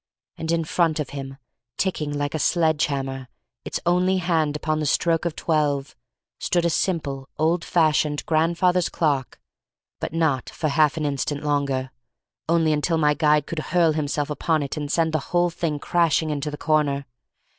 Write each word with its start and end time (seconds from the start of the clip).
And 0.35 0.51
in 0.51 0.63
front 0.63 0.99
of 0.99 1.11
him, 1.11 1.37
ticking 1.77 2.11
like 2.11 2.33
a 2.33 2.39
sledge 2.39 2.87
hammer, 2.87 3.27
its 3.63 3.79
only 3.85 4.17
hand 4.17 4.55
upon 4.55 4.79
the 4.79 4.87
stroke 4.87 5.25
of 5.25 5.35
twelve, 5.35 5.95
stood 6.39 6.65
a 6.65 6.71
simple, 6.71 7.29
old 7.37 7.63
fashioned, 7.63 8.25
grandfather's 8.25 8.89
clock—but 8.89 10.11
not 10.11 10.49
for 10.49 10.69
half 10.69 10.97
an 10.97 11.05
instant 11.05 11.43
longer—only 11.43 12.73
until 12.73 12.97
my 12.97 13.13
guide 13.13 13.45
could 13.45 13.59
hurl 13.59 13.91
himself 13.91 14.31
upon 14.31 14.63
it 14.63 14.75
and 14.75 14.91
send 14.91 15.13
the 15.13 15.19
whole 15.29 15.51
thing 15.51 15.77
crashing 15.77 16.31
into 16.31 16.49
the 16.49 16.57
corner. 16.57 17.05